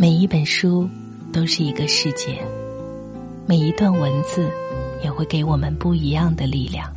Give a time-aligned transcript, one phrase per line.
[0.00, 0.88] 每一本书
[1.32, 2.40] 都是一个世界，
[3.46, 4.48] 每一段文字
[5.02, 6.88] 也会给我们不一样的力量。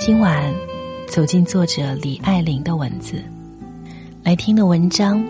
[0.00, 0.52] 今晚
[1.06, 3.22] 走进作者李爱玲的文字，
[4.24, 5.24] 来听的文章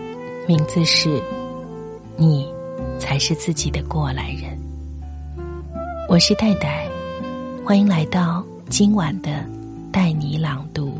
[0.47, 1.09] 名字是
[2.17, 2.51] 《你
[2.97, 4.57] 才是自己的过来人》。
[6.09, 6.87] 我是戴戴，
[7.63, 9.45] 欢迎来到今晚的
[9.91, 10.99] 带你朗读。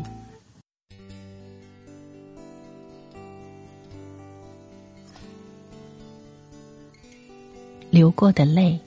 [7.96, 8.78] 流过的泪，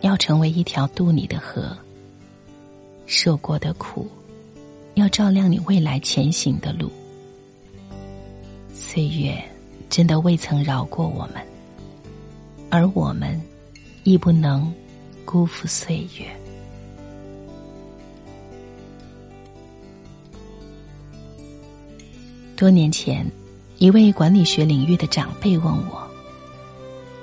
[0.00, 1.76] 要成为一条渡你的河；
[3.04, 4.08] 受过的苦，
[4.94, 6.90] 要照亮你未来前行的路。
[8.72, 9.36] 岁月
[9.90, 11.46] 真的未曾饶过我们，
[12.70, 13.38] 而我们
[14.04, 14.72] 亦不能
[15.26, 16.26] 辜负岁月。
[22.56, 23.30] 多年前，
[23.76, 26.03] 一位管理学领域的长辈问我。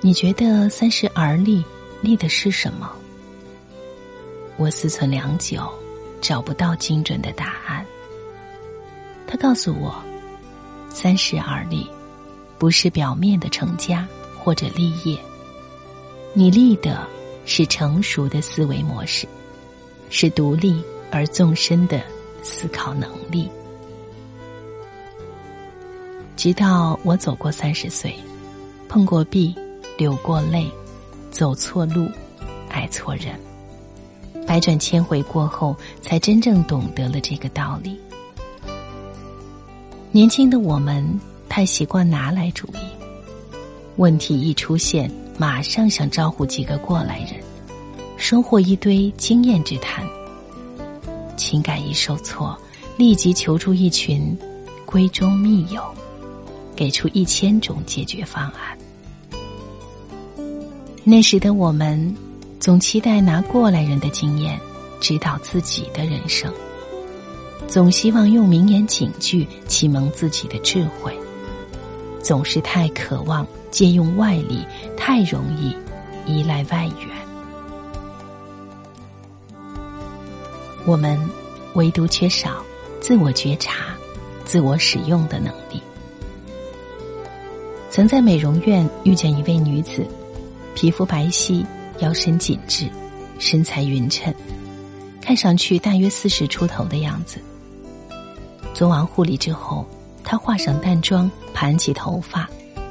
[0.03, 1.63] 你觉得三十而立，
[2.01, 2.91] 立的是什么？
[4.57, 5.61] 我思忖良久，
[6.19, 7.85] 找不到精准的答案。
[9.27, 9.93] 他告诉我，
[10.89, 11.87] 三十而立，
[12.57, 14.07] 不是表面的成家
[14.43, 15.15] 或者立业，
[16.33, 17.07] 你立的
[17.45, 19.27] 是成熟的思维模式，
[20.09, 22.01] 是独立而纵深的
[22.41, 23.47] 思考能力。
[26.35, 28.15] 直到我走过三十岁，
[28.89, 29.55] 碰过壁。
[30.01, 30.67] 流过泪，
[31.29, 32.09] 走错路，
[32.69, 33.39] 爱错人，
[34.47, 37.99] 百转千回过后，才真正懂得了这个道理。
[40.11, 41.07] 年轻的我们
[41.47, 42.79] 太习惯拿来主义，
[43.97, 45.07] 问题一出现，
[45.37, 47.35] 马上想招呼几个过来人，
[48.17, 50.03] 收获一堆经验之谈；
[51.37, 52.57] 情感一受挫，
[52.97, 54.35] 立即求助一群
[54.83, 55.83] 闺中密友，
[56.75, 58.75] 给出一千种解决方案。
[61.03, 62.15] 那时的我们，
[62.59, 64.59] 总期待拿过来人的经验
[64.99, 66.53] 指导自己的人生，
[67.67, 71.11] 总希望用名言警句启蒙自己的智慧，
[72.21, 74.63] 总是太渴望借用外力，
[74.95, 75.75] 太容易
[76.27, 77.07] 依赖外援。
[80.85, 81.19] 我们
[81.73, 82.63] 唯独缺少
[82.99, 83.95] 自我觉察、
[84.45, 85.81] 自我使用的能力。
[87.89, 90.05] 曾在美容院遇见一位女子。
[90.75, 91.65] 皮肤白皙，
[91.99, 92.89] 腰身紧致，
[93.39, 94.33] 身材匀称，
[95.21, 97.39] 看上去大约四十出头的样子。
[98.73, 99.85] 做完护理之后，
[100.23, 102.49] 她化上淡妆，盘起头发，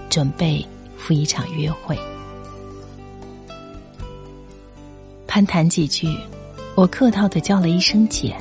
[0.09, 0.65] 准备
[0.97, 1.99] 赴一场约会。
[5.27, 6.17] 攀谈几句，
[6.75, 8.37] 我客套的叫了一声“姐”，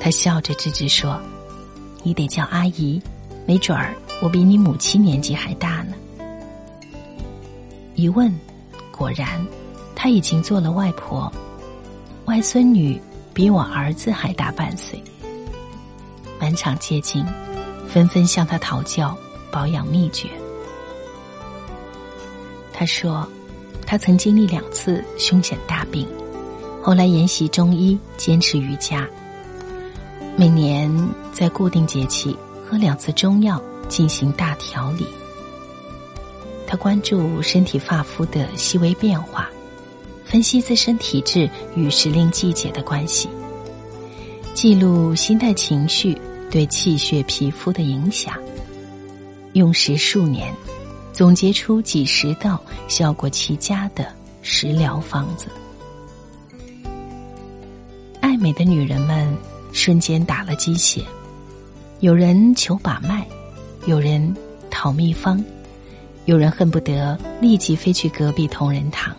[0.00, 1.20] 她笑着吱吱说
[2.02, 3.00] ：“你得叫阿姨，
[3.46, 5.94] 没准儿我比你母亲年纪还大呢。”
[7.94, 8.32] 一问。
[8.98, 9.46] 果然，
[9.94, 11.32] 她已经做了外婆，
[12.24, 13.00] 外孙女
[13.32, 15.00] 比我儿子还大半岁。
[16.40, 17.24] 满场接近，
[17.88, 19.16] 纷纷向她讨教
[19.52, 20.28] 保养秘诀。
[22.72, 23.26] 她说，
[23.86, 26.06] 她曾经历两次凶险大病，
[26.82, 29.08] 后来研习中医，坚持瑜伽。
[30.36, 30.92] 每年
[31.32, 32.36] 在固定节气
[32.68, 35.06] 喝两次中药，进行大调理。
[36.70, 39.48] 他关注身体发肤的细微变化，
[40.22, 43.26] 分析自身体质与时令季节的关系，
[44.52, 46.14] 记录心态情绪
[46.50, 48.34] 对气血皮肤的影响，
[49.54, 50.54] 用时数年，
[51.10, 54.12] 总结出几十道效果奇佳的
[54.42, 55.46] 食疗方子。
[58.20, 59.34] 爱美的女人们
[59.72, 61.02] 瞬间打了鸡血，
[62.00, 63.26] 有人求把脉，
[63.86, 64.36] 有人
[64.68, 65.42] 讨秘方。
[66.28, 69.16] 有人恨不得立即飞去隔壁同仁堂。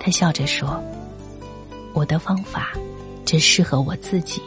[0.00, 0.82] 他笑着说
[1.94, 2.72] ：“我的方法
[3.24, 4.42] 只适合我自己，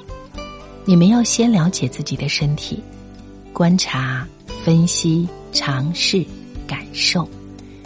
[0.83, 2.83] 你们要先了解自己的身体，
[3.53, 4.27] 观察、
[4.61, 6.21] 分析、尝试、
[6.67, 7.25] 感受，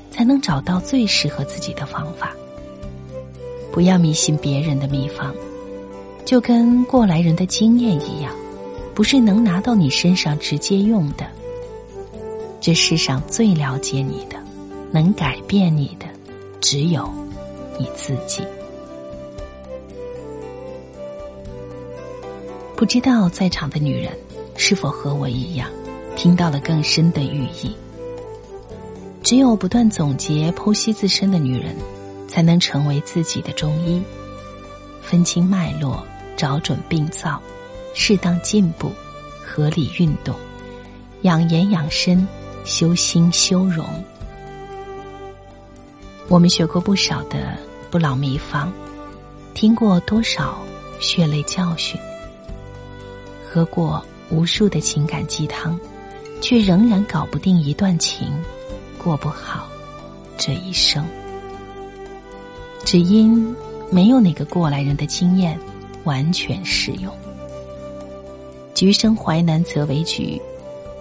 [0.10, 2.34] 才能找到最适合自己的方法。
[3.72, 5.32] 不要迷信别人的秘方，
[6.26, 8.34] 就跟过来人的经验一样，
[8.96, 11.28] 不是能拿到你身上直接用的。”
[12.62, 14.36] 这世上最了解你的，
[14.92, 16.06] 能改变你的，
[16.60, 17.10] 只有
[17.80, 18.44] 你自己。
[22.76, 24.12] 不知道在场的女人
[24.56, 25.70] 是否和我一样，
[26.16, 27.76] 听到了更深的寓意。
[29.24, 31.76] 只有不断总结、剖析自身的女人，
[32.28, 34.02] 才能成为自己的中医，
[35.02, 36.04] 分清脉络，
[36.36, 37.42] 找准病灶，
[37.94, 38.92] 适当进步，
[39.46, 40.36] 合理运动，
[41.22, 42.28] 养颜养身。
[42.66, 43.86] 修心修容。
[46.28, 47.58] 我们学过不少的
[47.90, 48.72] 不老秘方，
[49.54, 50.60] 听过多少
[51.00, 52.00] 血泪教训，
[53.50, 55.80] 喝过无数的情感鸡汤，
[56.42, 58.28] 却仍然搞不定一段情，
[59.04, 59.68] 过不好
[60.38, 61.04] 这一生。
[62.86, 63.56] 只因
[63.90, 65.60] 没有哪个过来人的经验
[66.04, 67.12] 完全适用。
[68.76, 70.40] 橘生淮南则为橘，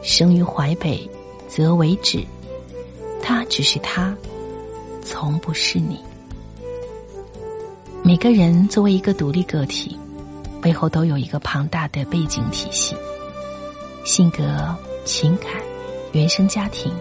[0.02, 1.08] 生于淮北
[1.48, 2.24] 则为止。
[3.20, 4.14] 他只是他。
[5.02, 5.98] 从不是你。
[8.02, 9.98] 每个人作为一个独立个体，
[10.60, 12.94] 背后都有一个庞大的背景体系，
[14.04, 15.50] 性格、情感、
[16.12, 16.92] 原生家庭、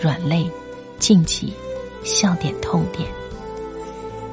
[0.00, 0.50] 软肋、
[0.98, 1.52] 禁忌、
[2.02, 3.06] 笑点、痛点。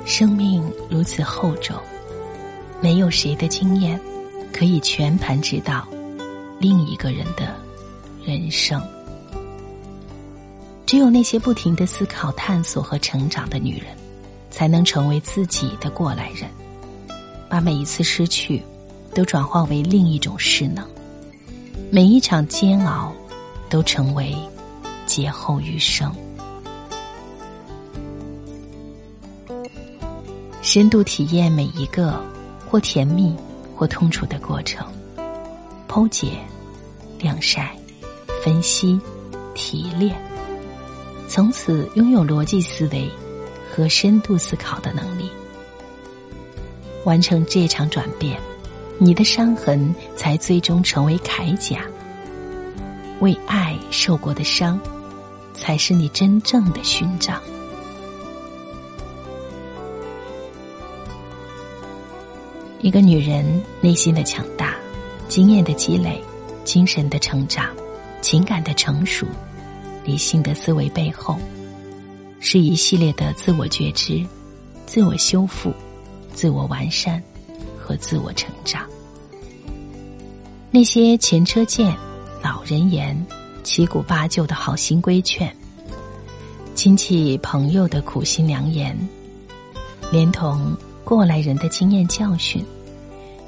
[0.05, 1.75] 生命如此厚重，
[2.79, 3.99] 没有谁的经验
[4.53, 5.85] 可以全盘指导
[6.59, 7.53] 另一个人的
[8.23, 8.81] 人生。
[10.87, 13.87] 只有那些不停的思考、探索和成长的女人，
[14.49, 16.49] 才能成为自己的过来人，
[17.49, 18.63] 把每一次失去
[19.13, 20.87] 都转化为另一种势能，
[21.91, 23.13] 每一场煎熬
[23.69, 24.33] 都成为
[25.05, 26.09] 劫后余生。
[30.61, 32.17] 深度体验每一个
[32.65, 33.35] 或甜蜜
[33.75, 34.87] 或痛楚的过程，
[35.85, 36.37] 剖解、
[37.19, 37.75] 晾晒、
[38.41, 38.97] 分析、
[39.53, 40.26] 提炼。
[41.27, 43.09] 从此拥有逻辑思维
[43.69, 45.29] 和深度思考的能力，
[47.03, 48.39] 完成这场转变，
[48.97, 51.85] 你的伤痕才最终成为铠甲。
[53.19, 54.79] 为爱受过的伤，
[55.53, 57.41] 才是你真正的勋章。
[62.79, 63.43] 一个女人
[63.81, 64.75] 内心的强大、
[65.27, 66.23] 经验的积累、
[66.63, 67.75] 精神的成长、
[68.21, 69.25] 情感的成熟。
[70.07, 71.37] 理性的思维背后，
[72.39, 74.25] 是一系列的自我觉知、
[74.85, 75.73] 自我修复、
[76.33, 77.21] 自我完善
[77.77, 78.87] 和自我成长。
[80.71, 81.93] 那些前车鉴、
[82.41, 83.21] 老人言、
[83.63, 85.53] 七古八旧的好心规劝，
[86.73, 88.97] 亲戚朋友的苦心良言，
[90.09, 90.73] 连同
[91.03, 92.63] 过来人的经验教训，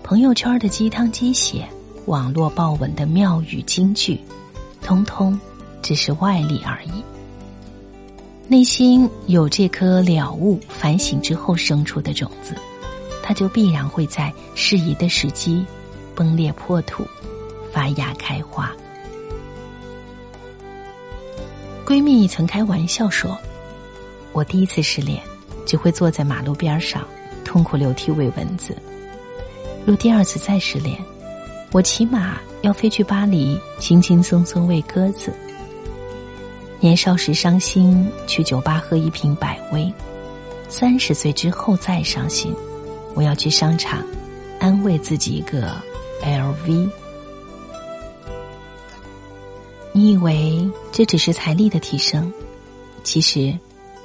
[0.03, 1.65] 朋友圈的鸡汤鸡血，
[2.05, 4.19] 网络爆文的妙语金句，
[4.81, 5.39] 通通。
[5.81, 7.03] 只是外力而已。
[8.47, 12.55] 内心有这颗了悟、反省之后生出的种子，
[13.21, 15.63] 它就必然会在适宜的时机
[16.15, 17.05] 崩裂破土、
[17.71, 18.71] 发芽开花。
[21.85, 23.37] 闺蜜曾开玩笑说
[24.33, 25.21] ：“我第一次失恋，
[25.65, 27.03] 只会坐在马路边上
[27.45, 28.73] 痛哭流涕喂蚊子；
[29.85, 30.97] 若第二次再失恋，
[31.71, 35.31] 我起码要飞去巴黎，轻轻松松喂鸽子。”
[36.81, 39.91] 年少时伤心，去酒吧喝一瓶百威；
[40.69, 42.55] 三十岁之后再伤心，
[43.15, 44.01] 我要去商场
[44.61, 45.75] 安慰自己一个
[46.23, 46.89] LV。
[49.91, 52.31] 你以为这只是财力的提升，
[53.03, 53.53] 其实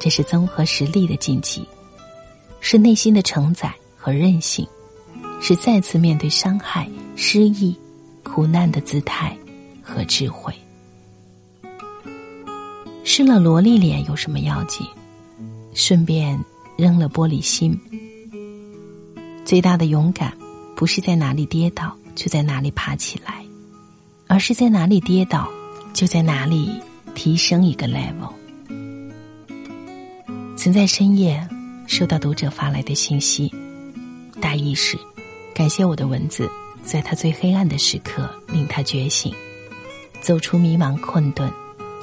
[0.01, 1.65] 这是综合实力的晋级，
[2.59, 4.67] 是内心的承载和韧性，
[5.41, 7.77] 是再次面对伤害、失意、
[8.25, 9.37] 苦难的姿态
[9.81, 10.53] 和智慧。
[13.05, 14.87] 失了萝莉脸有什么要紧？
[15.75, 16.43] 顺便
[16.77, 17.79] 扔了玻璃心。
[19.45, 20.33] 最大的勇敢，
[20.75, 23.45] 不是在哪里跌倒就在哪里爬起来，
[24.27, 25.49] 而是在哪里跌倒
[25.93, 26.81] 就在哪里
[27.15, 28.33] 提升一个 level。
[30.57, 31.47] 曾在深夜
[31.87, 33.53] 收到读者发来的信息，
[34.41, 34.99] 大意是
[35.55, 36.49] 感谢我的文字，
[36.83, 39.35] 在他最黑暗的时刻令他觉醒，
[40.23, 41.53] 走出迷茫困顿。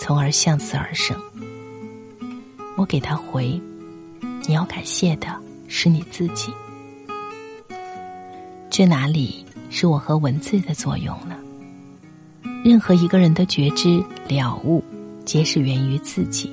[0.03, 1.15] 从而向死而生。
[2.75, 3.62] 我给他回
[4.48, 5.27] ：“你要感谢的
[5.67, 6.51] 是你自己。”
[8.67, 11.36] 这哪里是我和文字的作用呢？
[12.65, 14.84] 任何一个人的觉知了悟，
[15.24, 16.51] 皆是源于自己。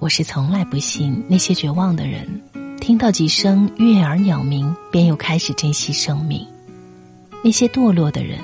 [0.00, 2.28] 我是从来不信那些绝望的人，
[2.78, 6.46] 听到几声悦耳鸟鸣，便又开始珍惜生命；
[7.42, 8.38] 那些堕落的人。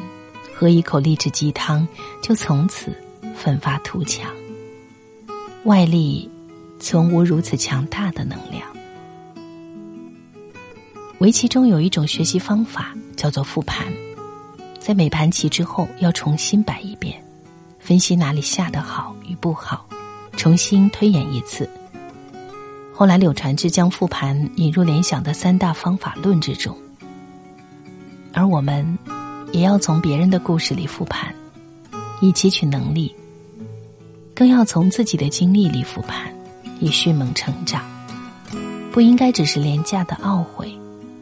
[0.55, 1.87] 喝一口励志鸡汤，
[2.23, 2.97] 就从此
[3.35, 4.31] 奋发图强。
[5.65, 6.31] 外力
[6.79, 8.63] 从无如此强大的能量。
[11.19, 13.93] 围棋中有一种学习方法叫做复盘，
[14.79, 17.21] 在每盘棋之后要重新摆一遍，
[17.79, 19.87] 分析哪里下的好与不好，
[20.37, 21.69] 重新推演一次。
[22.93, 26.77] 后来柳传志将复盘引入联想的三大方法论之中，
[28.33, 28.97] 而我们。
[29.55, 31.33] 也要从别人的故事里复盘，
[32.21, 33.15] 以汲取能力
[34.35, 36.35] 更要从自己的经历里复盘，
[36.81, 37.85] 以迅猛成长。
[38.91, 40.77] 不应该只是廉价的懊悔，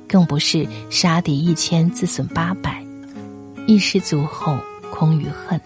[0.08, 2.82] 更不是杀敌一千自损八百，
[3.66, 4.56] 一失足后
[4.90, 5.60] 空余恨。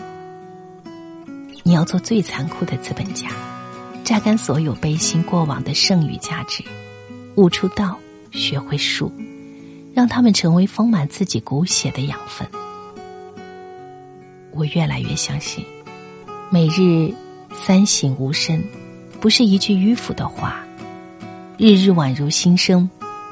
[1.63, 3.29] 你要做最残酷的资本家，
[4.03, 6.65] 榨干所有悲心过往的剩余价值，
[7.37, 7.97] 悟出道，
[8.33, 9.13] 学会术，
[9.97, 12.47] 让他们成为丰满自己骨血的养分。
[14.53, 15.65] 我越来越相信，
[16.51, 17.11] 每日
[17.65, 18.63] 三省吾身，
[19.23, 20.51] 不是一句迂腐的话；
[21.57, 22.87] 日日宛如新生，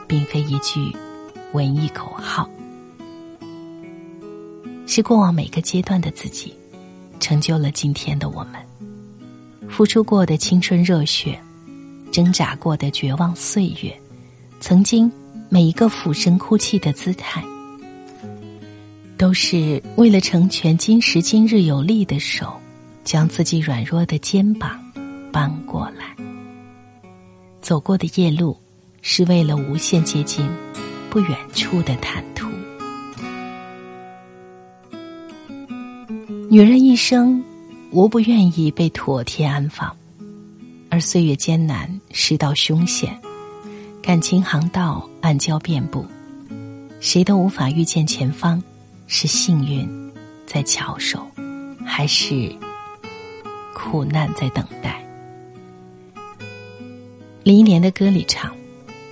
[0.07, 0.91] 并非一句
[1.53, 2.49] 文艺口号。
[4.87, 6.55] 是过往每个阶段的自己，
[7.21, 8.55] 成就了今天的我们。
[9.69, 11.39] 付出过的青春热血，
[12.11, 13.95] 挣扎过的绝望岁月，
[14.61, 15.13] 曾经
[15.55, 17.41] 每一个俯身哭泣的姿态。
[19.17, 22.61] 都是为了成全今时今日有力的手，
[23.05, 24.81] 将自己软弱的肩膀
[25.31, 26.17] 搬过来。
[27.61, 28.59] 走过的夜路，
[29.01, 30.45] 是为了无限接近
[31.09, 32.49] 不远处的坦途。
[36.51, 37.41] 女人一生
[37.93, 39.97] 无不愿意被妥帖安放，
[40.91, 43.17] 而岁月艰难，世道凶险，
[44.05, 46.05] 感情航道暗礁遍布，
[47.01, 48.63] 谁都无法预见前方。
[49.07, 50.13] 是幸运
[50.45, 51.27] 在翘首，
[51.87, 52.55] 还是
[53.75, 55.03] 苦难在等待？
[57.45, 58.55] 林忆莲的歌里唱：“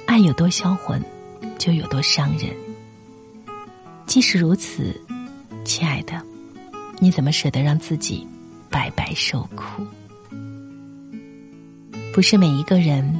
[0.04, 1.02] 爱有多销魂，
[1.56, 2.54] 就有多伤人。”
[4.04, 4.94] 即使如此，
[5.64, 6.20] 亲爱的，
[6.99, 8.28] 你怎么舍得让自己
[8.68, 9.87] 白白受苦？
[12.12, 13.18] 不是每一个人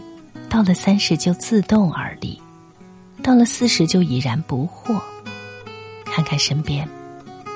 [0.53, 2.39] 到了三十就自动而立，
[3.23, 5.01] 到了四十就已然不惑。
[6.05, 6.87] 看看身边，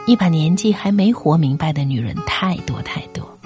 [0.07, 3.39] 一把年纪还没活明白的女人太多太多。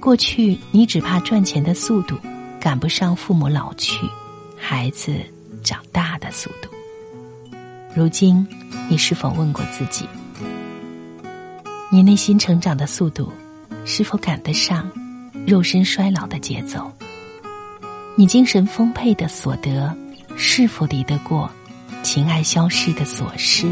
[0.00, 2.16] 过去你只怕赚钱的速度
[2.58, 4.08] 赶不上父母老去、
[4.56, 5.12] 孩子
[5.62, 6.70] 长大的速度。
[7.94, 8.48] 如今，
[8.88, 10.08] 你是否问过自己，
[11.92, 13.30] 你内心成长的速度
[13.84, 14.90] 是否赶得上
[15.46, 16.90] 肉身衰老的节奏？
[18.20, 19.96] 你精神丰沛的所得
[20.36, 21.50] 是否抵得过？
[22.02, 23.66] 情爱消失的所失，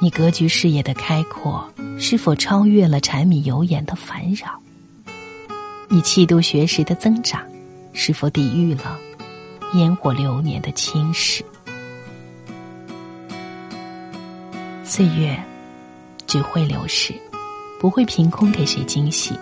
[0.00, 4.62] 你格局视野的开阔是否超越了柴米油盐的烦扰？
[5.88, 7.42] 你气度学识的增长
[7.92, 8.96] 是否抵御了
[9.74, 11.42] 烟火流年的侵蚀？
[14.84, 15.36] 岁月
[16.28, 17.12] 只会流逝，
[17.80, 19.36] 不会凭空给谁惊喜。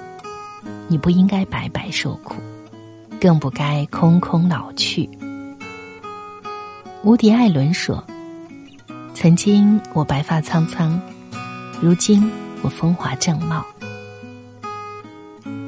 [0.89, 2.37] 你不应该白白受苦，
[3.21, 5.09] 更不该空空老去。
[7.05, 8.05] 无敌艾伦说
[9.15, 11.01] ：“曾经我白发苍苍，
[11.81, 12.31] 如今
[12.63, 13.65] 我风华正茂。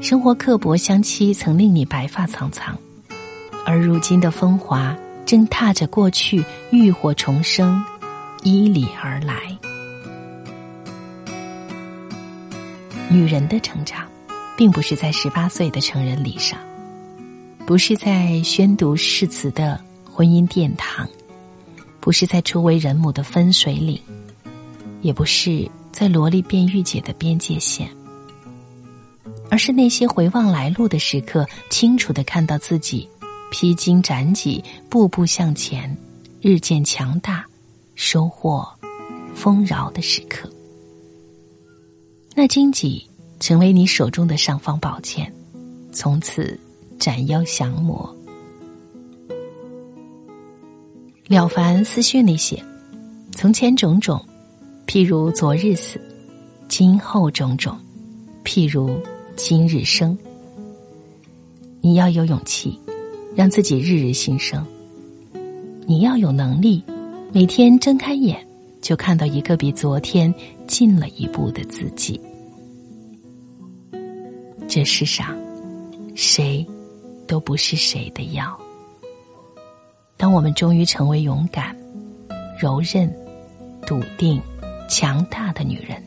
[0.02, 2.76] 生活刻薄相欺，曾令你白发苍苍，
[3.64, 7.83] 而如今的风华正踏着过去浴火重生，
[8.42, 9.57] 依礼而来。
[13.09, 14.07] 女人的成长，
[14.57, 16.59] 并不是在十八岁的成人礼上，
[17.70, 21.08] 不是在宣读誓词的婚姻殿堂。”
[22.02, 23.96] 不是在初为人母的分水岭，
[25.02, 27.88] 也不是在萝莉变御姐的边界线，
[29.48, 33.08] 而是那些回望来路的时刻，清楚的看到自己
[33.52, 35.96] 披荆斩棘，步步向前，
[36.40, 37.46] 日渐强大，
[37.94, 38.68] 收获
[39.32, 40.50] 丰饶的时刻。
[42.34, 43.06] 那荆棘
[43.38, 45.32] 成为你手中的尚方宝剑，
[45.92, 46.58] 从此
[47.00, 48.14] 斩妖降魔。
[51.28, 52.62] 了凡思绪里写：
[53.33, 54.23] 从前种种，
[54.87, 55.99] 譬如昨日死；
[56.69, 57.75] 今后种种，
[58.45, 59.00] 譬如
[59.35, 60.16] 今日生。
[61.80, 62.78] 你要有勇气，
[63.35, 64.62] 让自己日日新生。
[65.87, 66.85] 你要有能力，
[67.33, 68.47] 每天睁开眼
[68.83, 70.33] 就看到一个比昨天
[70.66, 72.21] 近了一步的自己。
[74.69, 75.35] 这世上，
[76.14, 76.66] 谁
[77.30, 78.58] 都不是谁的药。
[80.16, 81.76] 当我们终于成为勇敢、
[82.60, 83.08] 柔韧、
[83.87, 84.42] 笃定、
[84.88, 86.02] 强大的女人，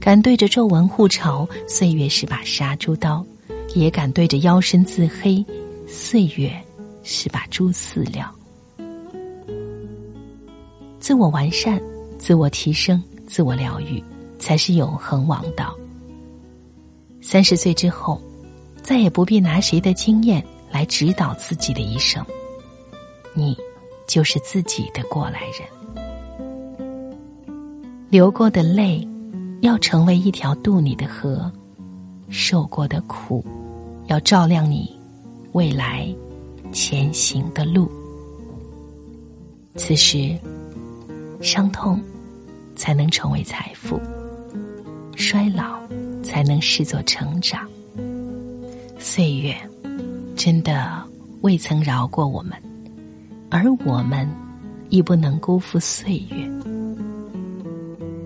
[0.00, 3.22] 敢对着皱纹互嘲，岁月是把杀猪刀；
[3.74, 5.44] 也敢对着腰身自黑，
[5.86, 6.50] 岁月
[7.02, 8.34] 是把猪饲料。
[10.98, 11.78] 自我完善、
[12.18, 14.02] 自我提升、自我疗愈，
[14.38, 15.76] 才是永恒王道。
[17.20, 18.18] 三十岁之后，
[18.82, 22.24] 再也不必拿谁的经验来指导自己的一生。
[23.34, 23.56] 你，
[24.06, 25.68] 就是自己的过来人。
[28.08, 29.06] 流过的泪，
[29.60, 31.50] 要成为一条渡你的河；
[32.30, 33.44] 受过的苦，
[34.06, 34.98] 要照亮你
[35.52, 36.08] 未来
[36.72, 37.90] 前行的路。
[39.76, 40.36] 此时，
[41.40, 42.02] 伤痛
[42.74, 44.00] 才能成为财富，
[45.14, 45.78] 衰老
[46.22, 47.68] 才能视作成长。
[48.98, 49.56] 岁月
[50.36, 51.02] 真的
[51.40, 52.52] 未曾饶过我们，
[53.48, 54.28] 而我们
[54.90, 56.50] 亦不能辜负岁月。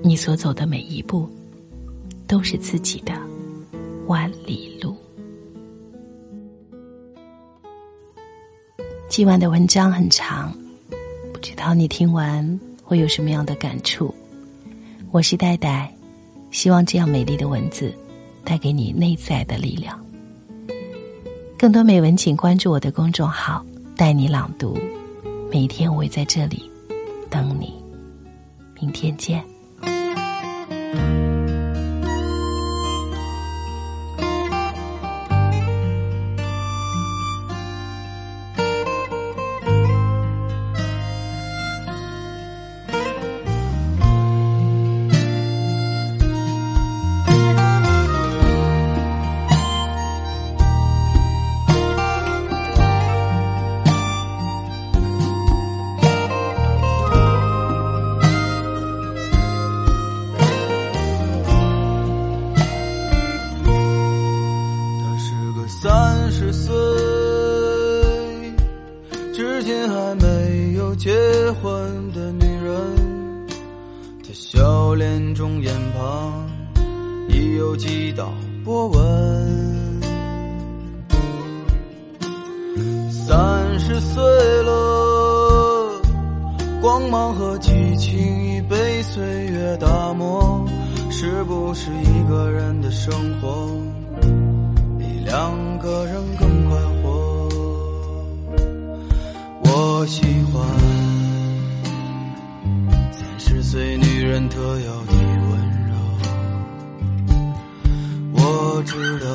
[0.03, 1.29] 你所走的每一步，
[2.27, 3.13] 都是自己的
[4.07, 4.97] 万里路。
[9.09, 10.53] 今晚的文章很长，
[11.35, 14.13] 不知道你听完会有什么样的感触？
[15.11, 15.95] 我是戴戴，
[16.51, 17.95] 希望这样美丽的文字
[18.43, 20.03] 带给你内在的力量。
[21.63, 23.65] 更多美文，请关注我的公众号
[23.97, 24.77] “带你朗读”。
[25.49, 26.69] 每天，我会在这里
[27.31, 27.73] 等你。
[28.81, 29.41] 明天见。
[69.53, 71.13] 至今还没有结
[71.61, 73.47] 婚的女人，
[74.25, 76.51] 她笑脸中眼旁
[77.29, 78.33] 已有几道
[78.65, 80.01] 波纹。
[83.11, 84.23] 三十岁
[84.63, 86.01] 了，
[86.81, 90.67] 光芒和激情已被岁月打磨，
[91.11, 93.69] 是不是一个人的生活
[94.99, 96.92] 比两个人更快活？
[99.75, 100.63] 我喜欢
[103.11, 105.13] 三十岁女人特有的
[105.49, 105.53] 温
[105.89, 105.95] 柔。
[108.35, 108.73] 我。
[108.85, 109.27] 知道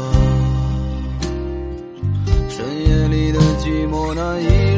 [2.50, 4.77] 深夜里的寂寞难以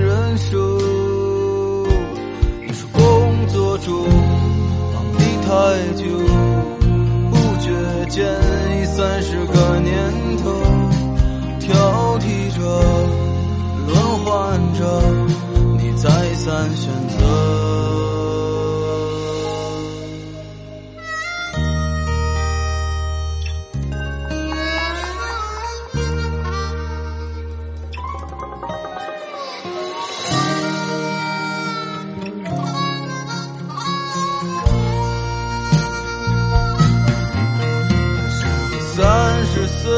[39.81, 39.91] 岁，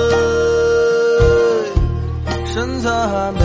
[2.46, 3.40] 身材还没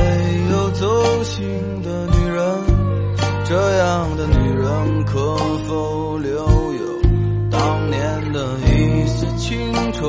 [0.50, 2.44] 有走形的女人，
[3.44, 5.36] 这样的女人可
[5.68, 6.84] 否留有
[7.50, 10.04] 当年的一丝青春？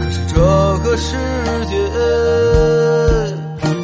[0.00, 0.34] 可是这
[0.82, 1.16] 个世
[1.66, 1.76] 界，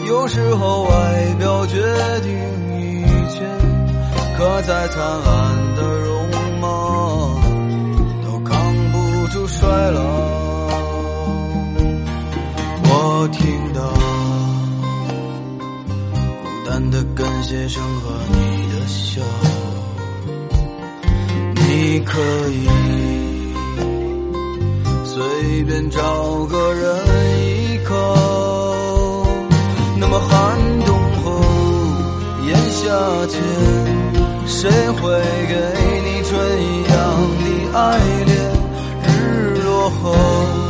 [0.07, 0.91] 有时候外
[1.39, 1.77] 表决
[2.23, 2.33] 定
[2.81, 3.45] 一切，
[4.37, 6.15] 可再灿烂的容
[6.61, 6.86] 貌。
[9.87, 10.01] 住衰老。
[12.89, 13.81] 我听到
[16.43, 18.37] 孤单的感谢声和你
[18.73, 19.23] 的笑，
[21.55, 22.69] 你可以。
[25.05, 26.97] 随便找个人
[27.41, 27.95] 依靠，
[29.99, 31.41] 那么寒冬后
[32.47, 32.85] 炎夏
[33.27, 33.41] 间，
[34.47, 35.01] 谁会
[35.49, 35.55] 给
[36.05, 36.95] 你春一样
[37.39, 37.45] 的
[37.79, 37.81] 爱
[40.03, 40.66] 后？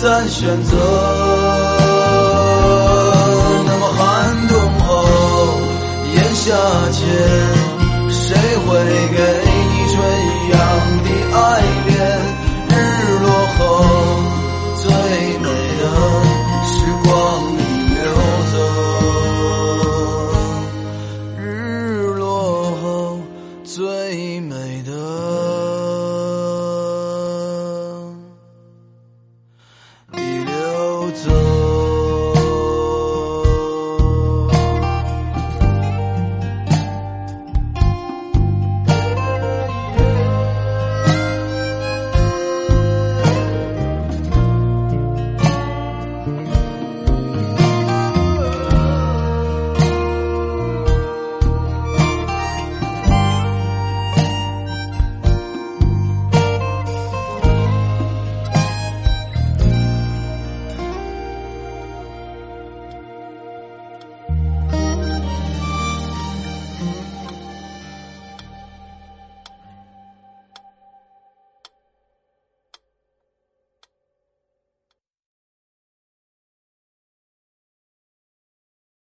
[0.00, 1.47] 三选择。